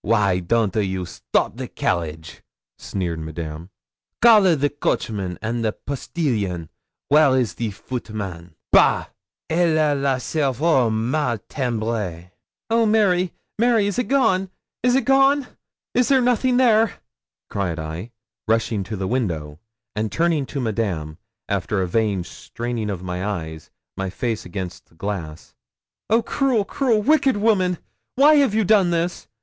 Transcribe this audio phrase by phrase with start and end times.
[0.00, 2.42] 'Why don't a you stop the carriage?'
[2.78, 3.68] sneered Madame.
[4.22, 6.70] 'Call a the coachman and the postilion.
[7.12, 8.54] W'ere is the footman?
[8.72, 9.08] Bah!
[9.50, 12.30] elle a le cerveau mal timbré.'
[12.70, 14.48] 'Oh, Mary, Mary, is it gone
[14.82, 15.48] is it gone?
[15.92, 16.94] Is there nothing there?'
[17.50, 18.10] cried I,
[18.48, 19.58] rushing to the window;
[19.94, 24.94] and turning to Madame, after a vain straining of my eyes, my face against the
[24.94, 25.54] glass
[26.08, 27.76] 'Oh, cruel, cruel, wicked woman!
[28.14, 29.28] why have you done this?